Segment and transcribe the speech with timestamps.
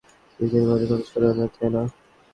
[0.39, 1.81] নিজের মনের কথা শোনো না, থেনা।